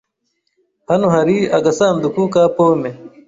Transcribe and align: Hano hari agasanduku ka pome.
Hano 0.89 1.05
hari 1.15 1.35
agasanduku 1.57 2.21
ka 2.33 2.43
pome. 2.55 2.89